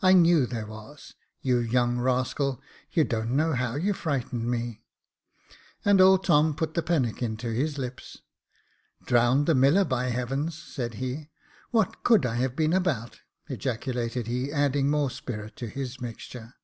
I 0.00 0.12
knew 0.12 0.46
there 0.46 0.68
was. 0.68 1.14
You 1.40 1.58
young 1.58 1.98
rascal, 1.98 2.62
you 2.92 3.02
don't 3.02 3.32
know 3.32 3.54
how 3.54 3.74
you 3.74 3.94
frightened 3.94 4.48
me!" 4.48 4.84
And 5.84 6.00
old 6.00 6.22
Tom 6.22 6.54
put 6.54 6.74
the 6.74 6.84
pannikin 6.84 7.36
to 7.38 7.50
his 7.52 7.78
lips. 7.78 8.18
"Drowned 9.04 9.46
the 9.46 9.56
miller, 9.56 9.84
by 9.84 10.10
heavens!" 10.10 10.54
said 10.74 10.94
he. 11.02 11.30
"What 11.72 12.04
could 12.04 12.24
I 12.24 12.36
have 12.36 12.54
been 12.54 12.72
about?" 12.72 13.22
ejaculated 13.50 14.28
he, 14.28 14.52
adding 14.52 14.88
more 14.88 15.10
spirit 15.10 15.56
to 15.56 15.66
his 15.66 16.00
mixture. 16.00 16.54